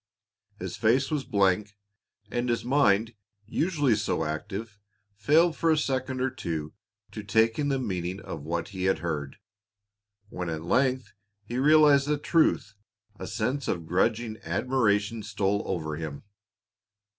His 0.57 0.77
face 0.77 1.11
was 1.11 1.25
blank, 1.25 1.77
and 2.31 2.49
his 2.49 2.65
mind, 2.65 3.13
usually 3.45 3.93
so 3.93 4.25
active, 4.25 4.79
failed 5.13 5.55
for 5.55 5.69
a 5.69 5.77
second 5.77 6.21
or 6.21 6.31
two 6.31 6.73
to 7.11 7.21
take 7.23 7.59
in 7.59 7.69
the 7.69 7.77
meaning 7.77 8.19
of 8.19 8.41
what 8.41 8.69
he 8.69 8.85
had 8.85 8.97
heard. 8.97 9.37
When 10.29 10.49
at 10.49 10.63
length 10.63 11.13
he 11.43 11.59
realized 11.59 12.07
the 12.07 12.17
truth, 12.17 12.73
a 13.19 13.27
sense 13.27 13.67
of 13.67 13.85
grudging 13.85 14.39
admiration 14.43 15.21
stole 15.21 15.61
over 15.67 15.95
him. 15.97 16.23